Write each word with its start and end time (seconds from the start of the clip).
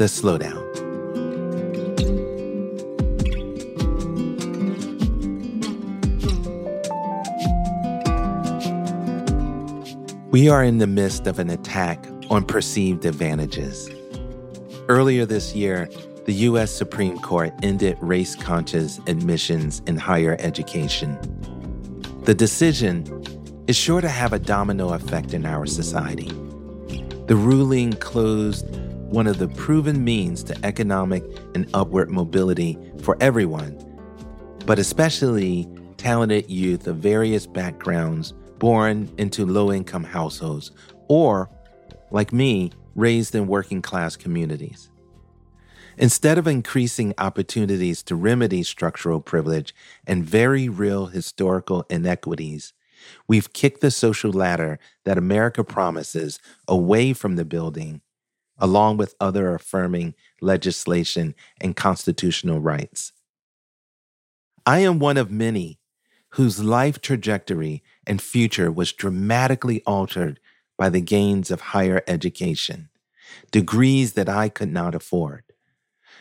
The 0.00 0.06
Slowdown. 0.06 0.56
We 10.30 10.48
are 10.48 10.64
in 10.64 10.78
the 10.78 10.86
midst 10.86 11.26
of 11.26 11.38
an 11.38 11.50
attack 11.50 12.02
on 12.30 12.46
perceived 12.46 13.04
advantages. 13.04 13.90
Earlier 14.88 15.26
this 15.26 15.54
year, 15.54 15.90
the 16.24 16.32
U.S. 16.48 16.70
Supreme 16.70 17.18
Court 17.18 17.52
ended 17.62 17.98
race 18.00 18.34
conscious 18.34 19.00
admissions 19.06 19.82
in 19.86 19.98
higher 19.98 20.34
education. 20.40 21.18
The 22.24 22.34
decision 22.34 23.04
is 23.66 23.76
sure 23.76 24.00
to 24.00 24.08
have 24.08 24.32
a 24.32 24.38
domino 24.38 24.94
effect 24.94 25.34
in 25.34 25.44
our 25.44 25.66
society. 25.66 26.30
The 27.26 27.36
ruling 27.36 27.92
closed 27.92 28.64
one 29.10 29.26
of 29.26 29.38
the 29.38 29.48
proven 29.48 30.04
means 30.04 30.44
to 30.44 30.56
economic 30.64 31.24
and 31.56 31.68
upward 31.74 32.10
mobility 32.10 32.78
for 33.02 33.16
everyone, 33.20 33.76
but 34.66 34.78
especially 34.78 35.68
talented 35.96 36.48
youth 36.48 36.86
of 36.86 36.98
various 36.98 37.44
backgrounds 37.44 38.32
born 38.60 39.12
into 39.18 39.44
low 39.44 39.72
income 39.72 40.04
households 40.04 40.70
or, 41.08 41.50
like 42.12 42.32
me, 42.32 42.70
raised 42.94 43.34
in 43.34 43.48
working 43.48 43.82
class 43.82 44.14
communities. 44.16 44.90
Instead 45.98 46.38
of 46.38 46.46
increasing 46.46 47.12
opportunities 47.18 48.04
to 48.04 48.14
remedy 48.14 48.62
structural 48.62 49.20
privilege 49.20 49.74
and 50.06 50.24
very 50.24 50.68
real 50.68 51.06
historical 51.06 51.84
inequities, 51.90 52.72
we've 53.26 53.52
kicked 53.52 53.80
the 53.80 53.90
social 53.90 54.32
ladder 54.32 54.78
that 55.04 55.18
America 55.18 55.64
promises 55.64 56.38
away 56.68 57.12
from 57.12 57.34
the 57.34 57.44
building, 57.44 58.00
along 58.60 58.96
with 58.96 59.14
other 59.20 59.54
affirming 59.54 60.14
legislation 60.40 61.34
and 61.60 61.76
constitutional 61.76 62.60
rights. 62.60 63.12
I 64.66 64.80
am 64.80 64.98
one 64.98 65.16
of 65.16 65.30
many 65.30 65.80
whose 66.30 66.62
life 66.62 67.00
trajectory 67.00 67.82
and 68.06 68.22
future 68.22 68.70
was 68.70 68.92
dramatically 68.92 69.82
altered 69.84 70.38
by 70.78 70.88
the 70.88 71.00
gains 71.00 71.50
of 71.50 71.60
higher 71.60 72.02
education, 72.06 72.88
degrees 73.50 74.12
that 74.12 74.28
I 74.28 74.48
could 74.48 74.72
not 74.72 74.94
afford. 74.94 75.44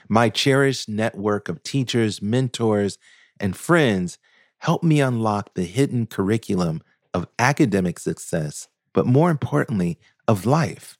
My 0.07 0.29
cherished 0.29 0.89
network 0.89 1.47
of 1.49 1.63
teachers, 1.63 2.21
mentors, 2.21 2.97
and 3.39 3.55
friends 3.55 4.17
helped 4.59 4.83
me 4.83 4.99
unlock 4.99 5.53
the 5.53 5.63
hidden 5.63 6.07
curriculum 6.07 6.81
of 7.13 7.27
academic 7.37 7.99
success, 7.99 8.67
but 8.93 9.05
more 9.05 9.29
importantly, 9.29 9.99
of 10.27 10.45
life. 10.45 10.97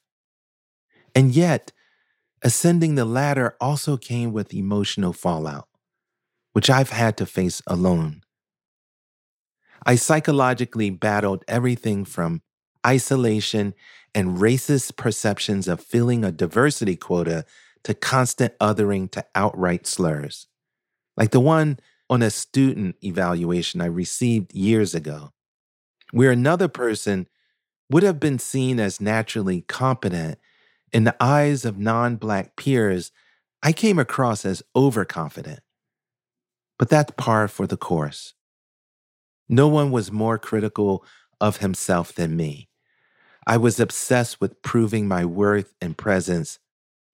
And 1.16 1.32
yet, 1.32 1.72
ascending 2.42 2.96
the 2.96 3.06
ladder 3.06 3.56
also 3.60 3.98
came 3.98 4.32
with 4.32 4.54
emotional 4.54 5.14
fallout, 5.14 5.68
which 6.54 6.70
I've 6.70 6.92
had 6.92 7.18
to 7.18 7.26
face 7.26 7.62
alone. 7.68 8.22
I 9.86 9.96
psychologically 9.96 10.90
battled 10.90 11.44
everything 11.48 12.06
from 12.06 12.42
isolation 12.86 13.74
and 14.14 14.38
racist 14.38 14.96
perceptions 14.96 15.68
of 15.68 15.82
filling 15.82 16.24
a 16.24 16.32
diversity 16.32 16.96
quota 16.96 17.46
to 17.84 17.94
constant 17.94 18.58
othering 18.60 19.10
to 19.12 19.26
outright 19.36 19.88
slurs, 19.88 20.48
like 21.16 21.32
the 21.32 21.40
one 21.40 21.80
on 22.10 22.22
a 22.22 22.30
student 22.30 22.96
evaluation 23.04 23.82
I 23.82 23.86
received 23.86 24.54
years 24.54 24.96
ago, 24.96 25.32
where 26.12 26.32
another 26.32 26.68
person 26.68 27.28
would 27.90 28.04
have 28.04 28.20
been 28.20 28.40
seen 28.40 28.80
as 28.80 29.00
naturally 29.00 29.62
competent 29.62 30.40
in 30.92 31.04
the 31.04 31.16
eyes 31.20 31.66
of 31.66 31.78
non 31.78 32.16
Black 32.16 32.56
peers, 32.56 33.12
I 33.62 33.72
came 33.72 34.00
across 34.00 34.46
as 34.46 34.64
overconfident. 34.76 35.60
But 36.78 36.90
that's 36.90 37.12
par 37.18 37.48
for 37.48 37.68
the 37.68 37.78
course. 37.78 38.34
No 39.50 39.68
one 39.68 39.92
was 39.92 40.12
more 40.12 40.38
critical 40.38 41.04
of 41.42 41.58
himself 41.58 42.14
than 42.14 42.38
me. 42.38 42.70
I 43.46 43.58
was 43.58 43.80
obsessed 43.80 44.40
with 44.40 44.62
proving 44.62 45.08
my 45.08 45.26
worth 45.26 45.74
and 45.82 45.98
presence, 45.98 46.60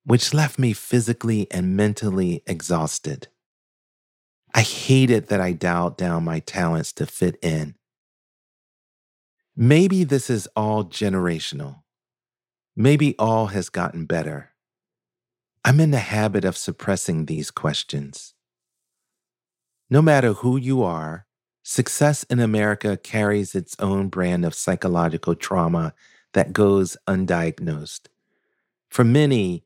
which 0.03 0.33
left 0.33 0.59
me 0.59 0.73
physically 0.73 1.47
and 1.49 1.77
mentally 1.77 2.43
exhausted. 2.45 3.29
I 4.53 4.61
hated 4.61 5.27
that 5.27 5.41
I 5.41 5.53
dialed 5.53 5.97
down 5.97 6.23
my 6.23 6.39
talents 6.39 6.91
to 6.93 7.05
fit 7.05 7.37
in. 7.41 7.75
Maybe 9.55 10.03
this 10.03 10.29
is 10.29 10.47
all 10.55 10.83
generational. 10.83 11.83
Maybe 12.75 13.15
all 13.17 13.47
has 13.47 13.69
gotten 13.69 14.05
better. 14.05 14.51
I'm 15.63 15.79
in 15.79 15.91
the 15.91 15.97
habit 15.97 16.45
of 16.45 16.57
suppressing 16.57 17.25
these 17.25 17.49
questions. 17.51 18.33
No 19.89 20.01
matter 20.01 20.33
who 20.33 20.57
you 20.57 20.83
are, 20.83 21.25
Success 21.67 22.21
in 22.25 22.39
America 22.39 22.95
carries 22.95 23.55
its 23.55 23.75
own 23.79 24.07
brand 24.09 24.45
of 24.45 24.53
psychological 24.53 25.33
trauma 25.33 25.95
that 26.33 26.53
goes 26.53 26.95
undiagnosed. 27.07 28.01
For 28.87 29.03
many, 29.03 29.63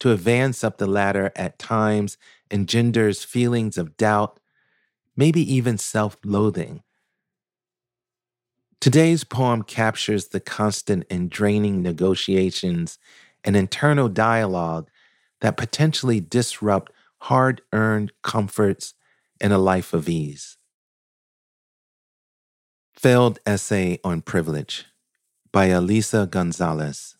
to 0.00 0.12
advance 0.12 0.64
up 0.64 0.78
the 0.78 0.86
ladder 0.86 1.32
at 1.36 1.58
times 1.58 2.16
engenders 2.50 3.24
feelings 3.24 3.76
of 3.76 3.98
doubt, 3.98 4.40
maybe 5.16 5.42
even 5.54 5.76
self 5.76 6.16
loathing. 6.24 6.83
Today's 8.84 9.24
poem 9.24 9.62
captures 9.62 10.26
the 10.26 10.40
constant 10.40 11.06
and 11.08 11.30
draining 11.30 11.80
negotiations 11.80 12.98
and 13.42 13.56
internal 13.56 14.10
dialogue 14.10 14.90
that 15.40 15.56
potentially 15.56 16.20
disrupt 16.20 16.92
hard 17.22 17.62
earned 17.72 18.12
comforts 18.20 18.92
and 19.40 19.54
a 19.54 19.56
life 19.56 19.94
of 19.94 20.06
ease. 20.06 20.58
Failed 22.92 23.38
Essay 23.46 24.00
on 24.04 24.20
Privilege 24.20 24.84
by 25.50 25.68
Elisa 25.68 26.28
Gonzalez. 26.30 27.16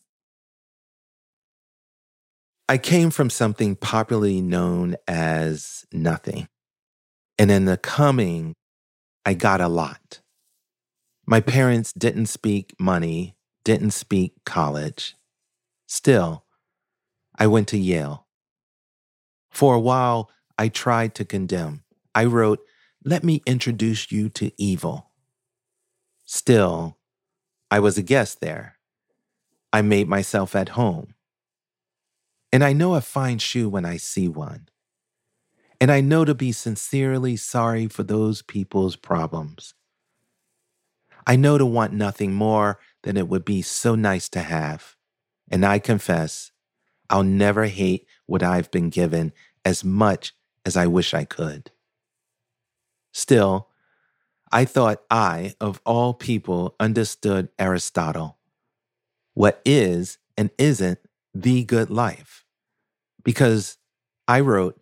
I 2.68 2.76
came 2.76 3.08
from 3.08 3.30
something 3.30 3.74
popularly 3.74 4.42
known 4.42 4.96
as 5.08 5.86
nothing. 5.90 6.46
And 7.38 7.50
in 7.50 7.64
the 7.64 7.78
coming, 7.78 8.52
I 9.24 9.32
got 9.32 9.62
a 9.62 9.68
lot. 9.68 10.20
My 11.26 11.40
parents 11.40 11.92
didn't 11.92 12.26
speak 12.26 12.74
money, 12.78 13.36
didn't 13.64 13.92
speak 13.92 14.34
college. 14.44 15.16
Still, 15.86 16.44
I 17.38 17.46
went 17.46 17.68
to 17.68 17.78
Yale. 17.78 18.26
For 19.50 19.74
a 19.74 19.80
while, 19.80 20.30
I 20.58 20.68
tried 20.68 21.14
to 21.14 21.24
condemn. 21.24 21.82
I 22.14 22.26
wrote, 22.26 22.60
Let 23.04 23.24
me 23.24 23.42
introduce 23.46 24.12
you 24.12 24.28
to 24.30 24.52
evil. 24.58 25.10
Still, 26.24 26.98
I 27.70 27.80
was 27.80 27.96
a 27.96 28.02
guest 28.02 28.40
there. 28.40 28.76
I 29.72 29.80
made 29.80 30.08
myself 30.08 30.54
at 30.54 30.70
home. 30.70 31.14
And 32.52 32.62
I 32.62 32.72
know 32.72 32.94
a 32.94 33.00
fine 33.00 33.38
shoe 33.38 33.68
when 33.68 33.84
I 33.84 33.96
see 33.96 34.28
one. 34.28 34.68
And 35.80 35.90
I 35.90 36.00
know 36.00 36.24
to 36.24 36.34
be 36.34 36.52
sincerely 36.52 37.36
sorry 37.36 37.88
for 37.88 38.02
those 38.02 38.42
people's 38.42 38.94
problems. 38.94 39.74
I 41.26 41.36
know 41.36 41.58
to 41.58 41.66
want 41.66 41.92
nothing 41.92 42.34
more 42.34 42.78
than 43.02 43.16
it 43.16 43.28
would 43.28 43.44
be 43.44 43.62
so 43.62 43.94
nice 43.94 44.28
to 44.30 44.40
have. 44.40 44.96
And 45.50 45.64
I 45.64 45.78
confess, 45.78 46.52
I'll 47.08 47.22
never 47.22 47.66
hate 47.66 48.06
what 48.26 48.42
I've 48.42 48.70
been 48.70 48.90
given 48.90 49.32
as 49.64 49.84
much 49.84 50.34
as 50.64 50.76
I 50.76 50.86
wish 50.86 51.14
I 51.14 51.24
could. 51.24 51.70
Still, 53.12 53.68
I 54.50 54.64
thought 54.64 55.02
I, 55.10 55.54
of 55.60 55.80
all 55.84 56.14
people, 56.14 56.76
understood 56.78 57.48
Aristotle. 57.58 58.38
What 59.34 59.60
is 59.64 60.18
and 60.36 60.50
isn't 60.58 60.98
the 61.34 61.64
good 61.64 61.90
life? 61.90 62.44
Because 63.22 63.78
I 64.28 64.40
wrote, 64.40 64.80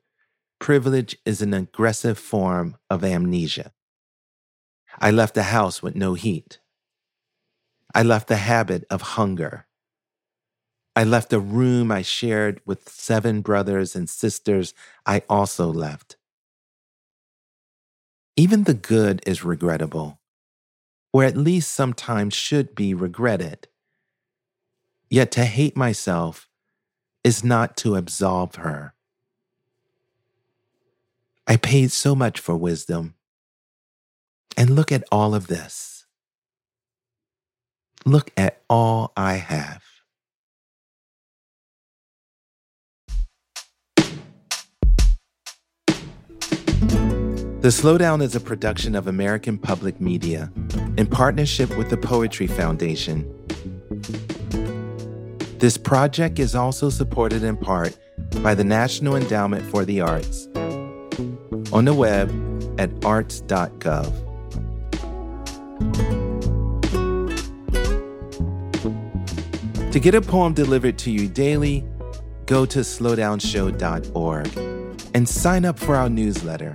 privilege 0.58 1.16
is 1.24 1.42
an 1.42 1.54
aggressive 1.54 2.18
form 2.18 2.76
of 2.88 3.02
amnesia. 3.02 3.72
I 5.02 5.10
left 5.10 5.34
the 5.34 5.42
house 5.42 5.82
with 5.82 5.96
no 5.96 6.14
heat. 6.14 6.60
I 7.92 8.04
left 8.04 8.28
the 8.28 8.36
habit 8.36 8.84
of 8.88 9.02
hunger. 9.02 9.66
I 10.94 11.02
left 11.02 11.32
a 11.32 11.40
room 11.40 11.90
I 11.90 12.02
shared 12.02 12.60
with 12.64 12.88
seven 12.88 13.40
brothers 13.40 13.96
and 13.96 14.08
sisters 14.08 14.74
I 15.04 15.24
also 15.28 15.66
left. 15.72 16.16
Even 18.36 18.62
the 18.62 18.74
good 18.74 19.20
is 19.26 19.44
regrettable, 19.44 20.20
or 21.12 21.24
at 21.24 21.36
least 21.36 21.74
sometimes 21.74 22.32
should 22.32 22.76
be 22.76 22.94
regretted. 22.94 23.66
Yet 25.10 25.32
to 25.32 25.44
hate 25.44 25.76
myself 25.76 26.48
is 27.24 27.42
not 27.42 27.76
to 27.78 27.96
absolve 27.96 28.54
her. 28.54 28.94
I 31.48 31.56
paid 31.56 31.90
so 31.90 32.14
much 32.14 32.38
for 32.38 32.56
wisdom. 32.56 33.16
And 34.56 34.70
look 34.70 34.92
at 34.92 35.04
all 35.10 35.34
of 35.34 35.46
this. 35.46 36.06
Look 38.04 38.30
at 38.36 38.62
all 38.68 39.12
I 39.16 39.34
have. 39.34 39.82
The 47.62 47.68
Slowdown 47.68 48.22
is 48.22 48.34
a 48.34 48.40
production 48.40 48.96
of 48.96 49.06
American 49.06 49.56
Public 49.56 50.00
Media 50.00 50.50
in 50.96 51.06
partnership 51.06 51.76
with 51.78 51.90
the 51.90 51.96
Poetry 51.96 52.48
Foundation. 52.48 53.24
This 55.58 55.78
project 55.78 56.40
is 56.40 56.56
also 56.56 56.90
supported 56.90 57.44
in 57.44 57.56
part 57.56 57.96
by 58.42 58.56
the 58.56 58.64
National 58.64 59.14
Endowment 59.14 59.64
for 59.70 59.84
the 59.84 60.00
Arts 60.00 60.48
on 61.72 61.84
the 61.84 61.94
web 61.94 62.28
at 62.80 62.90
arts.gov. 63.04 64.31
To 69.92 70.00
get 70.00 70.14
a 70.14 70.22
poem 70.22 70.54
delivered 70.54 70.96
to 71.00 71.10
you 71.10 71.28
daily, 71.28 71.84
go 72.46 72.64
to 72.64 72.78
slowdownshow.org 72.78 74.58
and 75.12 75.28
sign 75.28 75.66
up 75.66 75.78
for 75.78 75.96
our 75.96 76.08
newsletter. 76.08 76.74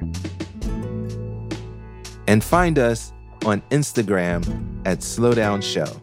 And 2.28 2.44
find 2.44 2.78
us 2.78 3.12
on 3.44 3.64
Instagram 3.72 4.46
at 4.86 5.00
Slowdown 5.00 5.64
Show. 5.64 6.00